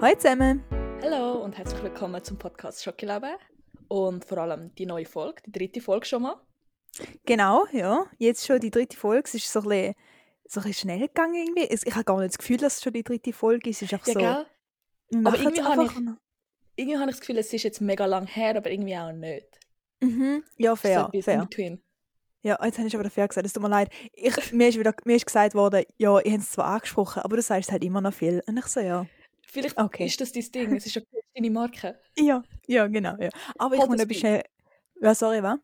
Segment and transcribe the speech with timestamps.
[0.00, 0.64] Hallo zusammen.
[1.02, 3.36] Hallo und herzlich willkommen zum Podcast Schokolabe
[3.88, 6.36] und vor allem die neue Folge, die dritte Folge schon mal.
[7.26, 8.06] Genau, ja.
[8.18, 9.24] Jetzt schon die dritte Folge.
[9.26, 9.94] Es ist so ein bisschen,
[10.46, 11.64] so ein bisschen schnell gegangen irgendwie.
[11.72, 13.82] Ich habe gar nicht das Gefühl, dass es schon die dritte Folge ist.
[13.82, 14.46] Es ist einfach Ja,
[15.10, 15.18] so...
[15.24, 15.92] Aber irgendwie habe ich-
[16.76, 19.46] Irgendwie habe ich das Gefühl, es ist jetzt mega lang her, aber irgendwie auch nicht.
[20.00, 20.42] Mhm.
[20.56, 21.48] Ja, so fair, in fair.
[22.42, 23.46] Ja, jetzt habe ich aber fair gesagt.
[23.46, 23.90] Es tut mir leid.
[24.14, 27.36] Ich, mir, ist wieder, mir ist gesagt worden, ja, ich habe es zwar angesprochen, aber
[27.36, 28.42] du sagst halt immer noch viel.
[28.46, 29.04] Und ich so, ja.
[29.52, 30.06] Vielleicht Okay.
[30.06, 31.02] ist das dein Ding, es ist ja
[31.34, 31.98] deine Marke.
[32.16, 33.16] Ja, ja, genau.
[33.18, 33.30] Ja.
[33.58, 34.42] Aber ich Halt muss ein bisschen...
[35.00, 35.58] Ja, sorry, was?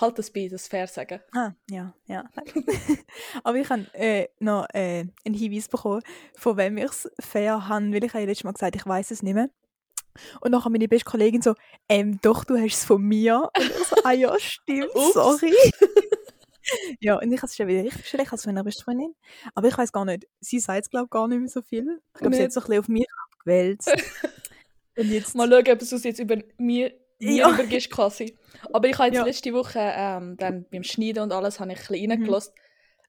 [0.00, 1.20] Halt das bei, das fair sagen.
[1.34, 2.24] Ah, ja, ja.
[3.44, 6.02] Aber ich habe äh, noch äh, einen Hinweis bekommen,
[6.34, 9.10] von wem ich es fair habe, weil ich habe ja letztes Mal gesagt, ich weiß
[9.10, 9.50] es nicht mehr.
[10.40, 11.54] Und nachher meine beste Kollegin so,
[11.88, 13.50] ähm, doch, du hast es von mir.
[13.56, 15.52] Und ich so, ah ja, stimmt, sorry.
[17.00, 19.14] ja, und ich habe es schon wieder richtig schlecht als meiner besten Freundin.
[19.54, 22.00] Aber ich weiß gar nicht, sie sagt es glaube gar nicht mehr so viel.
[22.14, 23.88] Ich glaube, sie hat so ein bisschen auf mich abgewälzt.
[24.98, 25.34] und jetzt...
[25.34, 27.50] Mal schauen, ob du es jetzt über mir, Ja.
[27.52, 28.36] übergibst quasi.
[28.72, 29.24] Aber ich habe jetzt Ja.
[29.24, 32.10] letzte Woche ähm, dann beim Schneiden und alles habe ich ein bisschen Mhm.
[32.12, 32.54] reingelassen.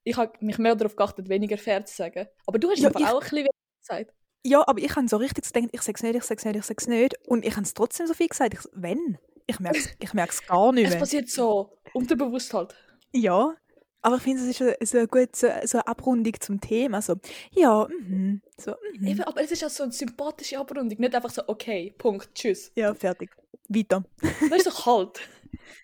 [0.05, 2.27] Ich habe mich mehr darauf geachtet, weniger fair zu sagen.
[2.45, 3.51] Aber du hast Ja, einfach ich- auch ein bisschen weniger
[3.81, 4.13] gesagt.
[4.45, 6.87] Ja, aber ich habe so richtig gedacht, ich sag's nicht, ich sag's nicht, ich sag's
[6.87, 7.15] nicht.
[7.27, 8.53] Und ich habe es trotzdem so viel gesagt.
[8.53, 9.17] Ich wenn?
[9.47, 10.99] Ich merke es ich merk's gar nicht Es mehr.
[10.99, 12.75] passiert so unterbewusst halt.
[13.13, 13.55] Ja,
[14.01, 17.01] aber ich finde, es ist so, so, eine gute, so, so eine Abrundung zum Thema.
[17.01, 17.15] So,
[17.51, 19.07] ja, mhm, so, mhm.
[19.07, 20.99] Eben, aber es ist auch so eine sympathische Abrundung.
[20.99, 22.71] Nicht einfach so, okay, Punkt, tschüss.
[22.75, 23.29] ja, fertig.
[23.69, 24.03] Weiter.
[24.49, 25.21] Das ist so kalt.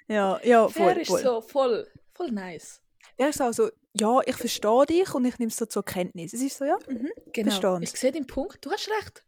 [0.08, 1.22] Ja, ja, Fair voll, ist voll.
[1.22, 2.82] so voll, voll nice.
[3.18, 6.34] Der ist auch so, ja, ich verstehe dich und ich nehme es so zur Kenntnis.
[6.34, 7.52] Es ist so, ja, mhm, Genau.
[7.52, 7.94] Verstehen's.
[7.94, 8.58] Ich sehe den Punkt.
[8.66, 9.24] Du hast recht.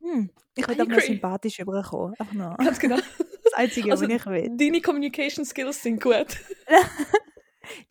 [0.00, 0.30] hm.
[0.54, 2.14] Ich will einfach nur sympathisch überkommen.
[2.18, 2.56] Einfach nur.
[2.58, 2.96] Ganz genau.
[3.44, 4.50] Das Einzige, Also, was ich will.
[4.56, 6.26] Deine Communication Skills sind gut.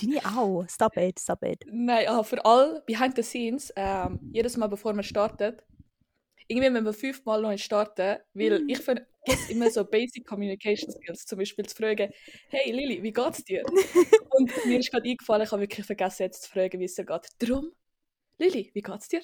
[0.01, 0.65] Deine auch.
[0.69, 1.63] Stop it, stop it.
[1.67, 5.63] Nein, ah, für all behind the scenes, ähm, jedes Mal bevor man startet,
[6.47, 8.69] irgendwie wenn wir fünfmal neu starten, weil Mhm.
[8.69, 12.11] ich vergesse immer so Basic Communication Skills, zum Beispiel zu fragen,
[12.49, 13.63] hey Lili, wie geht's dir?
[14.29, 17.05] Und mir ist gerade eingefallen, ich habe wirklich vergessen jetzt zu fragen, wie es dir
[17.05, 17.27] geht.
[17.39, 17.71] Drum,
[18.37, 19.21] Lili, wie geht's dir?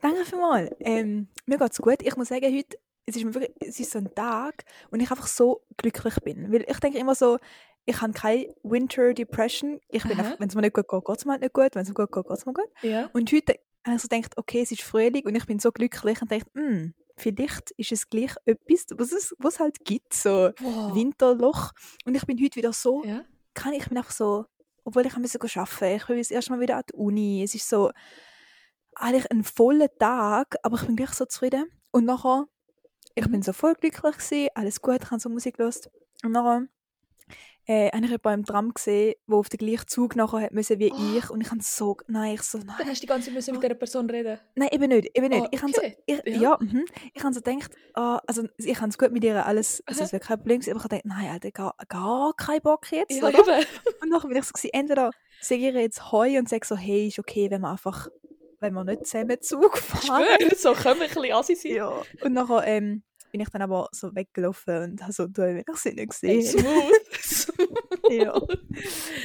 [0.00, 0.70] Danke vielmals.
[0.80, 2.02] Ähm, mir geht's gut.
[2.02, 2.78] Ich muss sagen, heute
[3.08, 6.52] es ist, wirklich, es ist so ein Tag, und ich einfach so glücklich bin.
[6.52, 7.38] Weil ich denke immer so,
[7.86, 9.80] ich habe keine Winter Depression.
[9.88, 11.74] Ich bin einfach, wenn es mir nicht gut geht, geht es mir halt nicht gut.
[11.74, 12.68] Wenn es mir gut geht, geht es mir gut.
[12.82, 13.08] Ja.
[13.12, 13.54] Und heute
[13.86, 16.50] habe ich so gedacht, okay, es ist Frühling und ich bin so glücklich und dachte,
[16.54, 20.94] hm, vielleicht ist es gleich etwas, was es, was es halt gibt, so Wow.
[20.94, 21.70] Winterloch.
[22.04, 23.24] Und ich bin heute wieder so, Ja.
[23.54, 24.46] kann ich bin einfach so,
[24.84, 27.42] obwohl ich ein bisschen arbeiten ich bin das erste Mal wieder an die Uni.
[27.44, 27.90] Es ist so
[28.94, 31.66] eigentlich ein voller Tag, aber ich bin gleich so zufrieden.
[31.92, 32.46] Und nachher,
[33.14, 33.30] ich Mhm.
[33.32, 35.90] bin so voll glücklich gewesen, alles gut, ich habe so Musik gehört.
[36.24, 36.66] Und nachher
[37.68, 40.78] äh, habe ich jemanden im Tram gesehen, der auf den gleichen Zug nachher hat müssen
[40.78, 41.18] wie Oh.
[41.18, 41.30] ich.
[41.30, 42.76] Und ich habe so, nein, ich so, nein.
[42.78, 44.38] Dann hast du die ganze Zeit müssen mit dieser Person reden.
[44.54, 45.42] Nein, eben nicht, eben nicht.
[45.44, 45.96] Ah, ich habe so, okay.
[46.06, 46.40] ich, Ja.
[46.40, 46.84] ja, mhm.
[47.12, 50.12] ich habe so gedacht, ah, also ich habe es gut mit ihr alles, also es
[50.12, 53.26] wäre kein Problem aber ich habe gedacht, nein, Alter, gar, gar kein Bock jetzt, Ja.
[54.02, 55.10] Und nachher bin ich so, gewesen, entweder
[55.40, 58.08] sage ich ihr jetzt Heu und sage so, hey, ist okay, wenn wir einfach,
[58.60, 60.24] wenn wir nicht zusammen Zug fahren.
[60.38, 61.72] Schwör, so können wir ein bisschen assi sein.
[61.72, 62.02] Ja.
[62.22, 63.02] Und nachher ähm,
[63.32, 66.42] bin ich dann aber so weggelaufen und habe so, du hast sie nicht Hey, gesehen.
[66.42, 66.92] smooth.
[68.10, 68.40] Ja.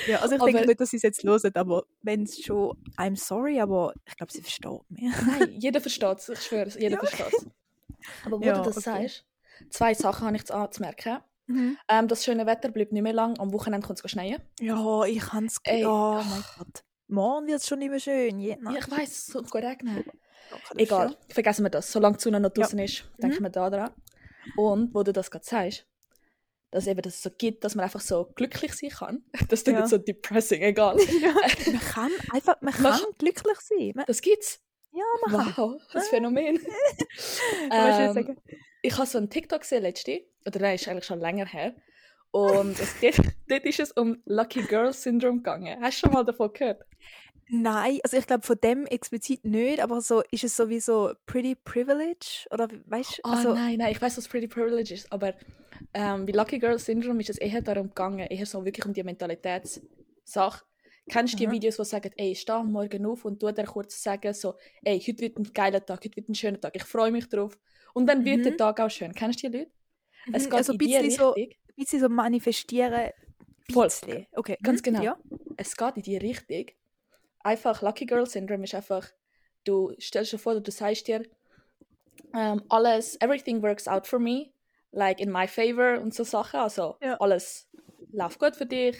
[0.08, 2.78] ja, also ich Aber- denke nicht, dass sie es jetzt hören, aber wenn es schon,
[2.98, 5.14] I'm sorry, aber ich glaube, sie versteht mich.
[5.28, 7.00] Nein, jeder versteht es, ich schwöre, jeder Ja.
[7.00, 7.46] versteht es.
[8.26, 9.08] Aber wo Ja, du das okay.
[9.08, 9.26] sagst,
[9.70, 11.20] zwei Sachen habe ich zu anzumerken.
[11.48, 11.78] Mhm.
[11.88, 14.42] Ähm, das schöne Wetter bleibt nicht mehr lang, am Wochenende kommt es schneien.
[14.60, 15.58] Ja, ich kann es.
[15.86, 16.84] Oh mein Gott.
[17.08, 18.40] Morgen wird es schon nicht mehr schön.
[18.40, 20.04] Ja, ich weiss, es gut regnen.
[20.76, 21.92] Egal, vergessen wir das.
[21.92, 23.44] Solange die Sonne noch draußen ist, denken Mhm.
[23.44, 23.92] wir da dran.
[24.58, 25.86] Und wo du das gerade sagst,
[26.72, 29.24] dass eben das so gibt, dass man einfach so glücklich sein kann.
[29.50, 29.88] Das klingt Ja.
[29.88, 30.98] so depressing, egal.
[31.22, 31.34] Ja,
[31.72, 33.92] man kann einfach, man Man kann glücklich sein.
[33.96, 34.62] Man, Das gibt's.
[34.92, 35.54] ja, man kann.
[35.58, 36.60] Wow, das Phänomen.
[37.72, 38.38] Ähm,
[38.82, 41.76] ich habe so einen TikTok gesehen letzte, oder nein, ist eigentlich schon länger her.
[42.32, 43.18] Und es geht,
[43.48, 45.80] dort ist es um Lucky Girl Syndrome gegangen.
[45.82, 46.82] Hast du schon mal davon gehört?
[47.50, 52.48] Nein, also ich glaube von dem explizit nicht, aber so ist es sowieso pretty privilege
[52.50, 53.22] oder weißt du?
[53.26, 55.34] Oh also, nein, nein, ich weiß, was Pretty Privilege ist, aber
[55.94, 59.04] ähm, bei Lucky Girl Syndrome ist es eher darum gegangen, eher so wirklich um die
[59.04, 60.66] Mentalitätssache.
[61.10, 61.52] Kennst du die.
[61.52, 65.20] Videos, die sagen, ey, steh morgen auf und tu dir kurz sagen, so, ey, heute
[65.20, 67.58] wird ein geiler Tag, heute wird ein schöner Tag, ich freue mich drauf.
[67.94, 68.44] Und dann wird Mhm.
[68.44, 69.14] der Tag auch schön.
[69.14, 69.72] Kennst du die Leute?
[70.32, 73.10] Es mhm, geht also in ein die bisschen so, ein bisschen so manifestieren.
[73.72, 73.88] Voll.
[73.88, 74.28] bisschen.
[74.34, 75.04] Okay, Ganz mhm, genau.
[75.04, 75.18] Ja.
[75.58, 76.66] es geht in die Richtung.
[77.40, 79.10] Einfach Lucky Girl Syndrome ist einfach,
[79.64, 81.24] du stellst dir vor, du sagst dir,
[82.34, 84.52] ähm, alles, everything works out for me,
[84.92, 86.60] like in my favor und so Sachen.
[86.60, 87.16] Also Ja.
[87.20, 87.70] alles
[88.12, 88.98] läuft gut für dich.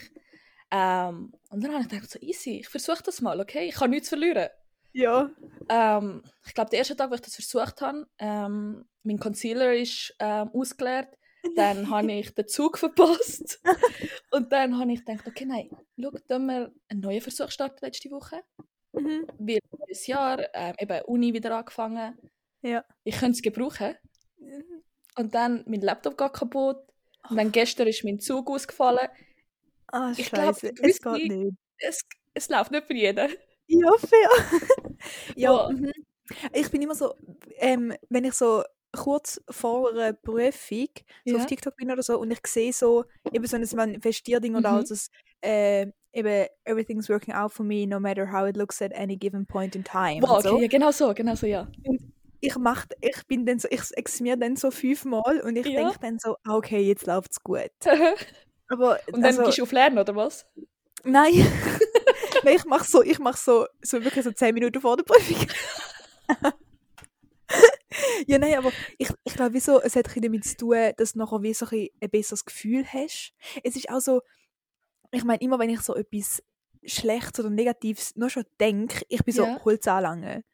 [0.70, 3.68] Ähm, und dann habe ich gedacht, so easy, ich versuche das mal, okay?
[3.68, 4.48] Ich kann nichts verlieren.
[4.94, 5.30] Ja.
[5.68, 10.14] Ähm, ich glaube, der erste Tag, wo ich das versucht habe, ähm, mein Concealer ist
[10.18, 11.18] ähm, ausgeleert.
[11.56, 13.60] Dann habe ich den Zug verpasst.
[14.30, 18.10] und dann habe ich gedacht, okay, nein, schau, dann wir einen neuen Versuch starten letzte
[18.10, 18.42] Woche.
[18.92, 19.26] Mhm.
[19.38, 22.16] Weil dieses Jahr ähm, eben Uni wieder angefangen.
[22.62, 22.84] Ja.
[23.04, 23.96] Ich könnte es gebrauchen.
[25.18, 26.78] Und dann mein Laptop geht kaputt.
[27.28, 29.08] Und dann gestern ist mein Zug ausgefallen.
[29.88, 30.72] Ah, Ich glaub, scheiße.
[30.82, 31.56] Es geht nicht.
[31.78, 32.00] Es,
[32.34, 33.30] es läuft nicht für jeden.
[33.68, 34.28] Ja, fair.
[35.36, 35.72] ja, Boah.
[35.72, 35.92] mhm.
[36.52, 37.14] ich bin immer so,
[37.58, 38.62] ähm, wenn ich so
[38.92, 40.88] kurz vor einer Prüfung
[41.24, 41.40] so Ja.
[41.40, 44.76] auf TikTok bin oder so und ich sehe so eben so ein Manifestierding oder Mhm.
[44.76, 45.08] also das,
[45.42, 49.46] äh, eben everything's working out for me no matter how it looks at any given
[49.46, 50.60] point in time Wow, okay, so.
[50.60, 51.66] ja, genau so, genau so, ja.
[52.44, 55.76] Ich mach, ich bin dann so, ich ex mir dann so fünfmal und ich Ja.
[55.76, 57.70] denke dann so, ah, okay, jetzt läuft's gut.
[58.68, 60.46] Aber Und dann also, gehst du auf Lernen, oder was?
[61.04, 61.32] Nein.
[62.44, 65.46] Nein, ich mach so, ich mach so, so wirklich so 10 Minuten vor der Prüfung.
[68.26, 71.42] ja, nein, aber ich, ich glaube, wieso, es hat damit zu tun, dass du nachher
[71.42, 73.32] wie so ein, ein besseres Gefühl hast.
[73.62, 74.22] Es ist auch so,
[75.12, 76.42] ich meine, immer wenn ich so etwas
[76.84, 79.60] Schlechtes oder Negatives nur schon denke, ich bin so, Ja.
[79.64, 80.44] hol's anlangen.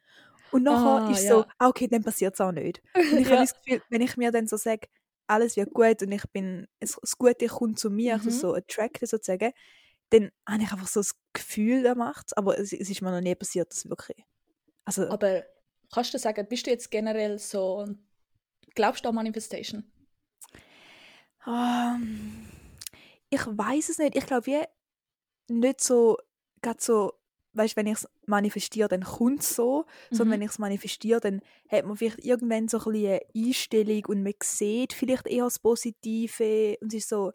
[0.50, 1.52] Und nachher Ah, ist so, ja.
[1.58, 2.82] ah, okay, dann passiert es auch nicht.
[3.10, 3.30] Und ich Ja.
[3.30, 4.88] habe das Gefühl, wenn ich mir dann so sage,
[5.26, 8.30] alles wird gut und ich bin, es, das Gute kommt zu mir, also Mhm.
[8.30, 9.52] so attracted sozusagen,
[10.10, 13.20] dann habe ich einfach so das Gefühl, der macht aber es, es ist mir noch
[13.22, 14.24] nie passiert, dass wirklich.
[14.86, 15.44] Also, Aber
[15.92, 17.86] kannst du sagen, bist du jetzt generell so,
[18.74, 19.92] glaubst du an Manifestation?
[21.46, 22.48] ähm,
[23.30, 24.16] ich weiß es nicht.
[24.16, 24.62] Ich glaube, wie
[25.48, 26.18] nicht so,
[26.62, 27.14] gerade so,
[27.58, 30.40] weißt wenn ich es manifestiere, dann kommt es so, sondern Mhm.
[30.40, 34.34] wenn ich es manifestiere, dann hat man vielleicht irgendwann so ein eine Einstellung und man
[34.42, 37.32] sieht vielleicht eher das Positive und es ist so,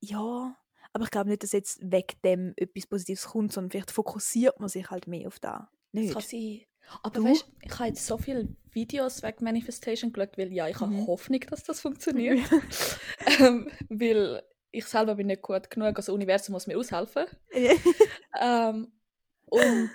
[0.00, 0.56] ja,
[0.92, 4.68] aber ich glaube nicht, dass jetzt weg dem etwas Positives kommt, sondern vielleicht fokussiert man
[4.68, 5.70] sich halt mehr auf da.
[5.94, 6.12] Das Nicht?
[6.14, 6.62] kann sein.
[7.02, 7.24] Aber Du?
[7.24, 11.06] weißt ich habe jetzt so viele Videos wegen Manifestation geschaut, weil ja, ich habe Mhm.
[11.06, 12.40] Hoffnung, dass das funktioniert.
[13.38, 14.42] ähm, weil
[14.72, 17.26] ich selber bin nicht gut genug, also das Universum muss mir aushelfen.
[18.40, 18.90] Ähm,
[19.46, 19.90] und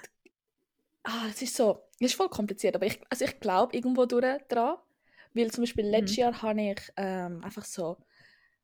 [1.04, 4.24] ah, es ist so, es ist voll kompliziert, aber ich, also ich glaube irgendwo durch
[4.48, 4.78] dran,
[5.34, 6.22] weil zum Beispiel letztes Mhm.
[6.22, 7.98] Jahr habe ich ähm, einfach so,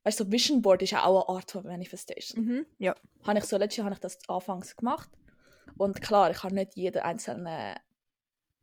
[0.03, 2.45] weißt du, so Vision Board ist ja auch eine Art von Manifestation.
[2.45, 2.65] mhm.
[2.77, 2.95] Ja.
[3.23, 5.09] Habe ich so, letztes Jahr habe ich das anfangs gemacht
[5.77, 7.75] und klar, ich habe nicht jeden einzelnen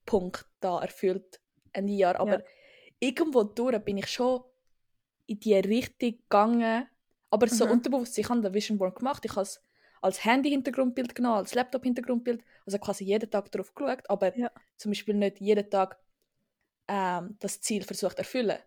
[0.07, 1.41] Punkt da erfüllt
[1.73, 2.45] ein Jahr, aber Ja.
[3.01, 4.43] irgendwo durch bin ich schon
[5.27, 6.89] in die Richtung gegangen,
[7.31, 7.73] aber so Mhm.
[7.73, 9.61] unterbewusst, ich habe den Vision Board gemacht, ich habe es
[10.03, 14.51] als Handy-Hintergrundbild genommen, als Laptop-Hintergrundbild, also quasi jeden Tag darauf geschaut, aber Ja.
[14.77, 15.99] zum Beispiel nicht jeden Tag
[16.89, 18.59] ähm, das Ziel versucht zu erfüllen.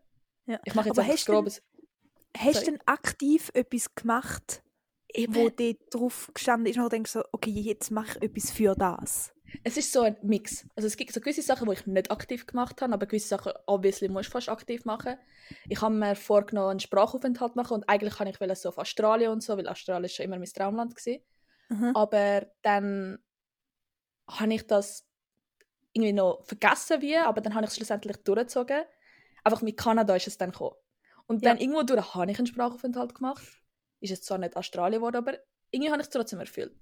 [0.45, 0.59] ja.
[0.63, 1.61] Ich mache jetzt Aber einfach hast du denn- grobes...
[2.37, 4.63] Hast du denn aktiv etwas gemacht,
[5.15, 8.73] wo Eben, dort drauf gestanden ist und denkst so, okay, jetzt mache ich etwas für
[8.75, 9.33] das?
[9.63, 10.67] Es ist so ein Mix.
[10.75, 13.53] Also es gibt so gewisse Sachen, die ich nicht aktiv gemacht habe, aber gewisse Sachen,
[13.65, 15.17] obviously, musst du fast aktiv machen.
[15.69, 19.43] Ich habe mir vorgenommen, einen Sprachaufenthalt machen und eigentlich kann ich so auf Australien und
[19.43, 21.17] so, weil Australien schon immer mein Traumland war.
[21.69, 21.95] Mhm.
[21.95, 23.19] Aber dann
[24.27, 25.05] habe ich das
[25.93, 28.83] irgendwie noch vergessen wie, aber dann habe ich es schlussendlich durchgezogen.
[29.43, 30.75] Einfach mit Kanada ist es dann gekommen.
[31.27, 31.63] Und dann Ja.
[31.63, 33.43] irgendwo durch habe ich einen Sprachaufenthalt gemacht.
[33.99, 35.37] Ist es zwar nicht Australien geworden, aber
[35.71, 36.75] irgendwie habe ich es trotzdem erfüllt.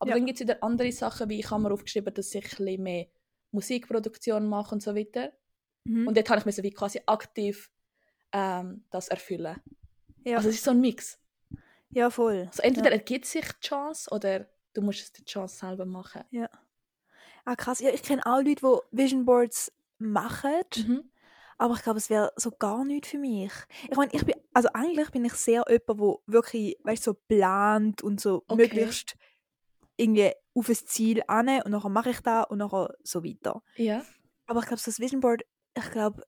[0.00, 0.16] Aber Ja.
[0.16, 3.06] dann gibt es wieder andere Sachen, wie ich habe mir aufgeschrieben, dass ich ein mehr
[3.52, 5.32] Musikproduktion mache und so weiter.
[5.84, 6.08] Mhm.
[6.08, 7.70] Und dort habe ich müssen wie quasi aktiv
[8.32, 9.56] ähm, das erfüllen.
[10.24, 10.36] ja.
[10.36, 11.18] Also es ist so ein Mix.
[11.90, 12.46] ja, voll.
[12.50, 12.96] Also entweder ja.
[12.96, 16.22] ergibt sich die Chance oder du musst es die Chance selber machen.
[17.44, 17.80] Ah, krass.
[17.80, 21.10] Ja, ich kenne auch Leute, die Vision Boards machen, Mhm.
[21.58, 23.52] aber ich glaube, es wäre so gar nichts für mich.
[23.88, 28.02] Ich meine, ich bin, also eigentlich bin ich sehr jemand, der wirklich, weißt so plant
[28.02, 28.56] und so Okay.
[28.56, 29.16] möglichst
[29.96, 33.62] irgendwie auf ein Ziel an und nachher mache ich das und nachher so weiter.
[33.76, 34.04] Ja.
[34.46, 35.42] Aber ich glaube, so das Vision Board,
[35.76, 36.22] ich glaube,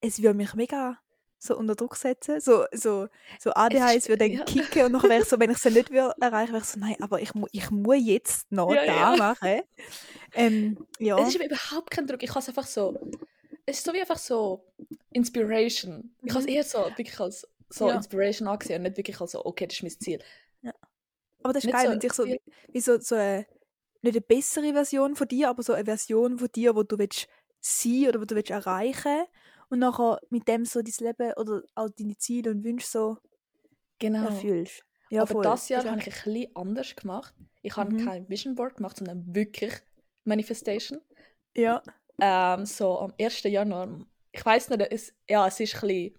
[0.00, 0.98] es würde mich mega
[1.38, 2.40] so unter Druck setzen.
[2.40, 4.44] So, so, so ADHS würde dann ja.
[4.44, 6.78] kicken und nachher wäre ich so, wenn ich es nicht würde erreichen, wäre ich so,
[6.80, 9.16] nein, aber ich, mu ich muss jetzt noch Ja, da ja.
[9.16, 9.60] machen.
[10.32, 11.18] Ähm, ja.
[11.18, 12.22] Es ist aber überhaupt kein Druck.
[12.22, 12.98] Ich habe es einfach so.
[13.66, 14.64] Es ist so wie einfach so
[15.12, 16.14] Inspiration.
[16.22, 16.52] Ich habe es Mhm.
[16.52, 17.90] eher so wirklich als so.
[17.90, 20.18] Inspiration angesehen und nicht wirklich als so, okay, das ist mein Ziel.
[21.44, 22.40] Aber das ist Nicht geil, so wenn sich so, wie,
[22.72, 23.46] wie so, so eine,
[24.02, 27.28] nicht eine bessere Version von dir, aber so eine Version von dir, wo du willst
[27.60, 29.24] sein oder wo du willst erreichen
[29.68, 33.18] und nachher mit dem so dein Leben oder auch deine Ziele und Wünsche so
[33.98, 34.24] Genau.
[34.26, 34.84] erfüllst.
[35.10, 35.42] Ja, aber voll.
[35.44, 37.34] das Jahr habe ich ein bisschen anders gemacht.
[37.62, 38.04] Ich habe Mhm.
[38.04, 39.72] kein Vision Board gemacht, sondern wirklich
[40.24, 41.00] Manifestation.
[41.56, 41.82] Ja.
[42.20, 43.44] Ähm, so am 1.
[43.44, 43.88] Januar.
[44.32, 46.18] Ich weiß nicht, es, ja, es ist ein bisschen.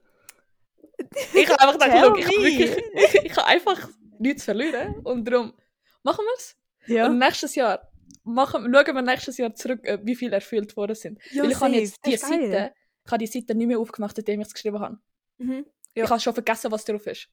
[1.33, 5.53] Ich habe einfach gedacht, ich, wirklich, ich, ich habe einfach nichts zu verlieren und darum
[6.03, 6.57] machen wir es.
[6.87, 7.07] Ja.
[7.07, 7.91] Und nächstes Jahr
[8.23, 11.19] machen, schauen wir nächstes Jahr zurück, äh, wie viele erfüllt worden sind.
[11.31, 12.19] Ja, Weil ich habe jetzt die geil.
[12.19, 12.73] Seite,
[13.05, 14.97] ich habe die Seite nicht mehr aufgemacht, seitdem ich es geschrieben habe.
[15.37, 15.65] Mhm.
[15.95, 16.03] Ja.
[16.05, 17.27] Ich habe schon vergessen, was drauf ist.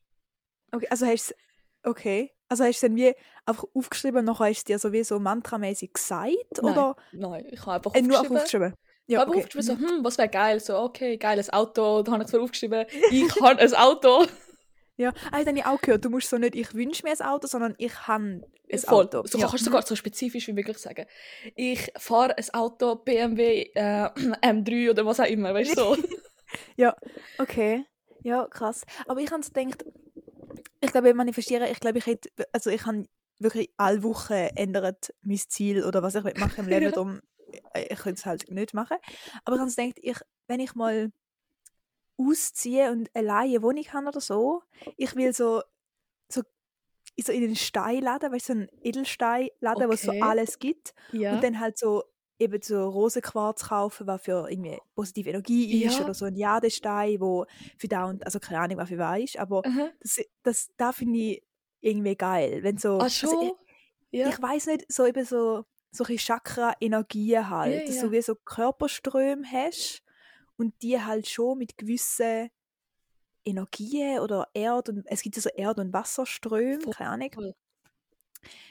[0.72, 1.34] Okay, also hast
[1.82, 2.30] okay.
[2.48, 3.14] Also hast du dann wie
[3.46, 6.28] einfach aufgeschrieben und nachher hast du dir so wie so mantramäßig gesagt?
[6.60, 6.64] Nein.
[6.72, 8.36] Oder Nein, ich habe einfach äh, nur aufgeschrieben.
[8.38, 8.74] aufgeschrieben?
[9.06, 9.40] Ich Ja, habe okay.
[9.40, 10.60] aufgeschrieben, so, hm, was wäre geil?
[10.60, 12.02] So, okay, geiles Auto.
[12.02, 14.26] Da habe ich zwar aufgeschrieben, ich habe ein Auto.
[14.96, 16.04] Ja, ah, habe ich auch gehört.
[16.04, 19.04] Du musst so nicht, ich wünsche mir ein Auto, sondern ich habe ein Voll.
[19.06, 19.26] Auto.
[19.26, 19.48] So ja.
[19.48, 21.06] kannst du sogar so spezifisch wie möglich sagen.
[21.56, 24.04] Ich fahre ein Auto, BMW äh,
[24.42, 25.80] M3 oder was auch immer, weißt du?
[25.80, 25.96] So.
[26.76, 26.94] Ja,
[27.38, 27.86] okay.
[28.22, 28.84] Ja, krass.
[29.06, 29.86] Aber ich habe so gedacht,
[30.82, 33.06] ich glaube, ich manifestiere, ich glaube, ich hätte, also ich habe
[33.38, 36.90] wirklich alle Wochen ändert mein Ziel oder was ich machen im Leben, Ja.
[36.90, 37.20] darum,
[37.72, 38.98] äh, ich könnte es halt nicht machen.
[39.46, 41.10] Aber ich habe so gedacht, ich, wenn ich mal
[42.28, 44.62] ausziehe und alleine eine Wohnung habe oder so,
[44.96, 45.62] ich will so,
[46.30, 46.42] so,
[47.20, 50.22] so in den Steinladen, weißt du, so einen Edelsteinladen, wo es so Okay.
[50.22, 51.34] alles gibt Ja.
[51.34, 52.04] und dann halt so
[52.38, 56.04] eben so Rosenquarz kaufen, was für irgendwie positive Energie ist Ja.
[56.04, 57.46] oder so ein Jadestein, wo
[57.78, 59.90] für da und also keine Ahnung, was für was ist, aber Aha.
[60.00, 61.42] das, das da finde ich
[61.80, 63.36] irgendwie geil, wenn so Ach also
[64.10, 64.28] ich, ja.
[64.28, 69.44] ich weiß nicht, so eben so solche Chakra-Energien halt, Ja, dass du wie so Körperströme
[69.46, 70.02] hast
[70.56, 72.50] und die halt schon mit gewissen
[73.44, 76.92] Energien oder Erd und es gibt ja so Erd- und Wasserströme, Voll.
[76.92, 77.30] keine Ahnung.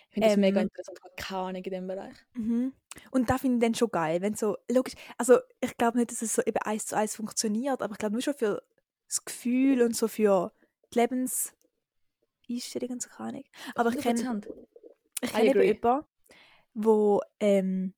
[0.10, 2.16] Ich finde das mega Ähm, interessant, ich habe keine Ahnung in dem Bereich.
[2.34, 2.74] Mhm.
[3.12, 6.22] Und da finde ich dann schon geil, wenn so, logisch, also ich glaube nicht, dass
[6.22, 8.62] es so eben eins zu eins funktioniert, aber ich glaube nur schon für
[9.08, 10.52] das Gefühl und so für
[10.94, 11.56] die Lebenseinstellung
[12.92, 13.44] und so keine Ahnung.
[13.76, 14.48] Aber ich kenne 100%.
[15.22, 16.06] ich I kenn eben jemanden,
[16.74, 17.94] wo ähm,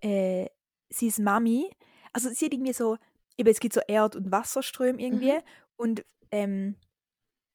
[0.00, 0.48] äh,
[0.90, 1.70] seine Mami,
[2.12, 2.98] also sie hat irgendwie so,
[3.40, 5.42] eben es gibt so Erd- und Wasserströme irgendwie Mhm.
[5.76, 6.76] und ähm,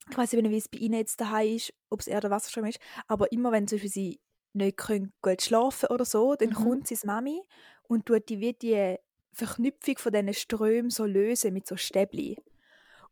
[0.09, 2.65] ich weiß nicht, wie es bei ihnen jetzt daheim ist, ob es Erd- oder Wasserstrom
[2.65, 4.19] ist, aber immer wenn zum Beispiel sie
[4.53, 6.53] nicht können gut schlafen oder so, dann Mhm.
[6.53, 7.41] kommt seine Mami
[7.83, 8.97] und tut die wie die
[9.33, 12.37] Verknüpfung von diesen Strömen so lösen mit so Stäbli.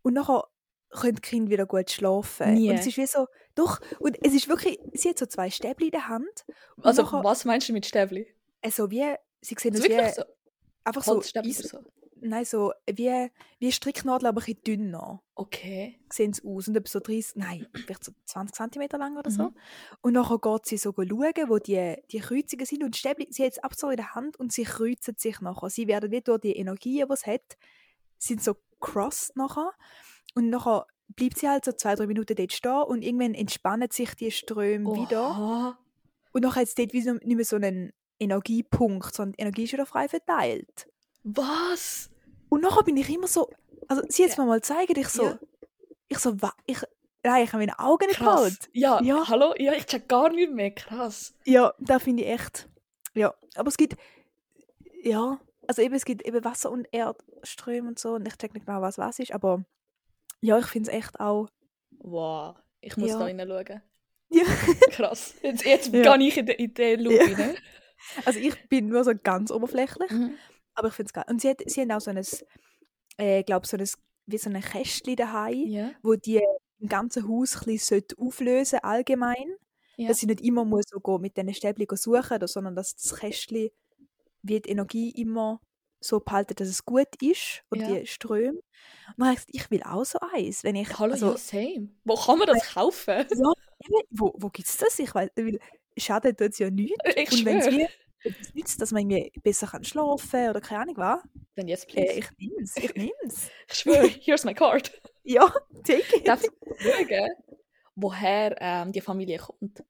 [0.03, 0.47] Und nachher
[0.89, 2.53] können die Kinder wieder gut schlafen.
[2.53, 2.69] Nie.
[2.69, 5.85] Und es ist wie so, doch, und es ist wirklich, sie hat so zwei Stäbli
[5.87, 6.45] in der Hand.
[6.81, 8.27] Also, nachher, was meinst du mit Stäbli?
[8.61, 9.03] also wie,
[9.41, 10.23] sie sehen Also das wie, wirklich so
[10.85, 11.79] einfach so, Eis- so?
[12.23, 15.99] Nein, so wie, wie Stricknadeln, aber ein bisschen dünner Okay.
[16.11, 19.43] sehen sie aus und etwa so 30, nein, vielleicht so 20 cm lang oder so.
[19.43, 19.55] Mhm.
[20.01, 23.53] Und nachher geht sie so schauen, wo die, die Kreuzungen sind und Stäbli, sie hat
[23.53, 25.69] es ab so in der Hand und sie kreuzen sich nachher.
[25.69, 27.57] Sie werden wie durch die Energien, die es hat,
[28.17, 29.71] sind so crossed nachher.
[30.35, 34.15] Und nachher bleibt sie halt so zwei, drei Minuten dort stehen und irgendwann entspannen sich
[34.15, 35.29] die Ströme wieder.
[35.29, 35.79] Oha.
[36.31, 39.63] Und nachher hat es dort wie so, nicht mehr so einen Energiepunkt, sondern die Energie
[39.63, 40.87] ist wieder frei verteilt.
[41.23, 42.09] Was?
[42.53, 43.49] Und nachher bin ich immer so,
[43.87, 44.43] also sie jetzt Ja.
[44.43, 45.39] mir mal zeigen, ich so, Ja.
[46.07, 46.35] ich so,
[46.67, 46.77] ich,
[47.23, 48.35] nein, ich habe meine Augen nicht Krass.
[48.35, 48.67] gehalten.
[48.73, 49.27] Ja, Ja.
[49.27, 49.53] hallo?
[49.57, 50.71] Ja, ich check gar nicht mehr.
[50.71, 51.33] Krass.
[51.45, 52.69] Ja, da finde ich echt,
[53.15, 53.95] ja, aber es gibt,
[55.03, 58.65] ja, also eben, es gibt eben Wasser- und Erdströme und so und ich check nicht
[58.65, 59.63] genau, was was ist, aber
[60.41, 61.47] ja, ich finde es echt auch,
[62.05, 62.55] Wow.
[62.81, 63.17] Ich muss Ja.
[63.19, 63.81] da reinschauen.
[64.29, 64.43] ja,
[64.91, 65.35] Krass.
[65.41, 66.17] Jetzt, jetzt Ja.
[66.17, 67.23] gehe ich in, die- in den Loop Ja.
[67.37, 67.55] rein.
[68.25, 70.35] also ich bin nur so ganz oberflächlich, Mhm.
[70.75, 71.25] Aber ich finde es geil.
[71.27, 72.21] Und sie, hat, sie haben auch so ein,
[73.17, 73.87] äh, glaube so ein,
[74.25, 75.91] wie so ein Kästchen daheim, Ja.
[76.01, 76.41] wo die
[76.79, 79.55] im ganzen Haus ein bisschen sollte auflösen allgemein.
[79.97, 80.07] Ja.
[80.07, 83.15] Dass ich nicht immer muss so gehen, mit diesen Stäbchen suchen oder, sondern dass das
[83.15, 83.69] Kästchen
[84.41, 85.61] wie die Energie immer
[86.01, 87.87] so behalten, dass es gut ist und Ja.
[87.93, 88.57] die Ströme.
[88.57, 88.63] Und
[89.17, 90.63] dann habe ich gesagt, ich will auch so eins.
[90.63, 91.89] Wenn ich, Hallo, also, ja, same.
[92.03, 93.25] Wo kann man das kaufen?
[93.29, 93.53] ja,
[94.09, 94.99] wo, wo gibt es das?
[94.99, 95.59] Ich weiß, weil
[95.95, 96.97] schadet tut es ja nichts.
[97.15, 97.77] Ich Und wenn es schwöre.
[97.77, 97.89] mir
[98.23, 101.21] etwas nützt, dass man irgendwie besser kann schlafen oder keine Ahnung was,
[101.55, 102.11] Dann jetzt, please.
[102.13, 102.77] äh, ich nehme es.
[102.77, 103.49] Ich nehme es.
[103.69, 104.91] Ich schwöre, here's my card.
[105.23, 105.51] ja,
[105.83, 106.27] take it.
[106.27, 106.49] Darf ich
[106.79, 107.29] schauen,
[107.95, 109.83] woher ähm, die Familie kommt?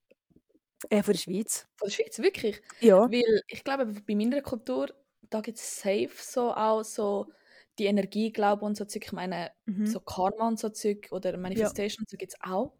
[0.89, 1.67] Äh, von der Schweiz.
[1.77, 2.61] Von der Schweiz, wirklich.
[2.81, 3.09] Ja.
[3.09, 4.87] Weil ich glaube, bei meiner Kultur,
[5.29, 7.27] da gibt es safe so auch so
[7.79, 9.05] die Energieglauben und so Zeug.
[9.05, 9.85] Ich meine, Mhm.
[9.87, 12.73] so Karma und so Zeug oder Manifestation und so gibt es auch.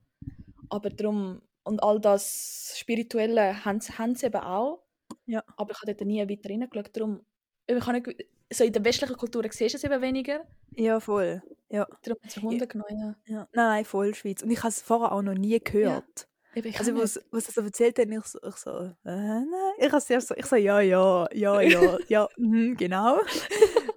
[0.70, 4.84] Aber darum, und all das Spirituelle haben sie eben auch.
[5.26, 5.44] Ja.
[5.58, 6.96] Aber ich habe dort nie weiter reingeschaut.
[6.96, 7.26] Darum,
[7.66, 10.46] ich habe nicht, so in der westlichen Kultur siehst du es eben weniger.
[10.76, 11.42] ja, voll.
[11.70, 11.88] Ja.
[12.04, 13.16] Darum hat es mich wundern ja.
[13.26, 13.48] ja.
[13.54, 14.44] Nein, nein, voll Schweiz.
[14.44, 16.28] Und ich habe es vorher auch noch nie gehört.
[16.56, 19.48] Ich Also, was, was er so erzählt hat, ich so, ich so äh, nein.
[19.80, 23.20] Ich so, ich so, ja, ja, ja, ja, ja, mhm, genau.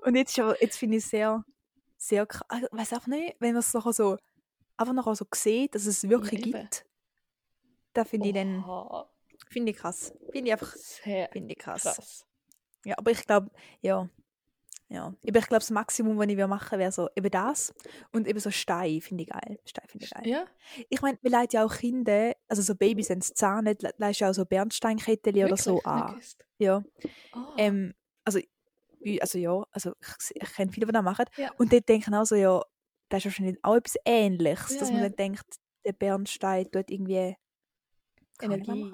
[0.02, 1.44] Und jetzt, jetzt finde ich es sehr,
[1.98, 2.46] sehr krass.
[2.62, 4.16] Ich weiß auch nicht, wenn man es nachher so,
[4.78, 6.52] einfach nachher so sieht, dass es wirklich eben.
[6.52, 6.86] gibt,
[7.92, 8.64] da finde ich dann,
[9.48, 10.12] finde ich krass.
[10.32, 11.82] Finde ich einfach, sehr finde ich krass.
[11.82, 12.26] krass.
[12.84, 13.50] Ja, aber ich glaube,
[13.80, 14.08] ja.
[14.88, 17.74] Ja, eben, ich glaube, das Maximum, was ich würde machen wäre so eben das.
[18.12, 19.58] Und eben so Stein finde ich geil.
[19.64, 20.22] Stein finde ich geil.
[20.24, 20.46] Ja,
[20.88, 24.22] Ich meine, wir leiten ja auch Kinder also so Babys, wenn sie Zahn nicht, leist
[24.22, 26.20] auch so Bernsteinketten oder so an.
[26.58, 26.84] Ja.
[27.32, 27.54] Ah.
[27.58, 28.38] Ähm, also,
[29.20, 31.24] also ja, also ich, ich kenne viele, die das machen.
[31.36, 31.50] Ja.
[31.58, 32.62] Und die denken auch so, ja,
[33.08, 35.08] das ist wahrscheinlich auch etwas Ähnliches, Ja, dass man ja.
[35.08, 35.46] dann denkt,
[35.84, 37.36] der Bernstein tut irgendwie
[38.40, 38.92] Energie.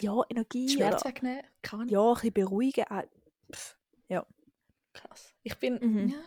[0.00, 1.42] Ja, Energie Schmerz oder wegnehmen.
[1.70, 1.88] Ahnung.
[1.88, 2.84] ja, ein bisschen beruhigen.
[2.88, 3.04] Ah,
[3.52, 3.76] pff,
[4.96, 5.34] Krass.
[5.42, 6.08] Ich bin, Mhm.
[6.10, 6.18] ja.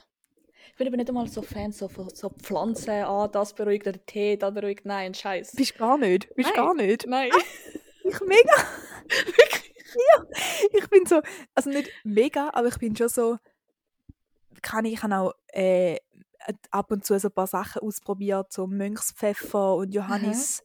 [0.72, 4.06] Ich bin aber nicht einmal so Fan so von so Pflanzen, ah, das beruhigt oder
[4.06, 4.86] Tee, das beruhigt.
[4.86, 5.54] Nein, Scheiß.
[5.56, 6.56] Bist gar nicht, bist Nein.
[6.66, 7.06] gar nicht.
[7.08, 7.32] Nein.
[8.04, 8.54] Ich mega.
[10.18, 10.26] ja,
[10.74, 11.22] ich bin so,
[11.56, 13.38] also nicht mega, aber ich bin schon so,
[14.62, 15.98] kann ich, ich habe auch äh,
[16.72, 20.64] ab und zu so ein paar Sachen ausprobiert, so Mönchspfeffer und Johannis,